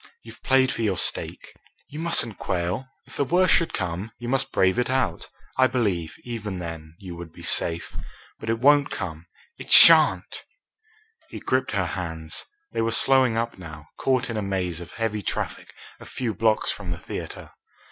You've 0.23 0.41
played 0.41 0.71
for 0.71 0.81
your 0.81 0.97
stake. 0.97 1.53
You 1.87 1.99
mustn't 1.99 2.39
quail; 2.39 2.87
if 3.05 3.15
the 3.17 3.23
worst 3.23 3.53
should 3.53 3.71
come, 3.71 4.11
you 4.17 4.27
must 4.27 4.51
brave 4.51 4.79
it 4.79 4.89
out. 4.89 5.29
I 5.57 5.67
believe, 5.67 6.15
even 6.23 6.57
then, 6.57 6.95
you 6.97 7.15
would 7.17 7.31
be 7.31 7.43
safe. 7.43 7.95
But 8.39 8.49
it 8.49 8.57
won't 8.57 8.89
come 8.89 9.27
it 9.59 9.71
shan't!" 9.71 10.43
He 11.29 11.39
gripped 11.39 11.73
her 11.73 11.85
hands. 11.85 12.45
They 12.71 12.81
were 12.81 12.91
slowing 12.91 13.37
up 13.37 13.59
now, 13.59 13.89
caught 13.99 14.27
in 14.27 14.37
a 14.37 14.41
maze 14.41 14.81
of 14.81 14.93
heavy 14.93 15.21
traffic 15.21 15.71
a 15.99 16.05
few 16.07 16.33
blocks 16.33 16.71
from 16.71 16.89
the 16.89 16.97
theatre. 16.97 17.51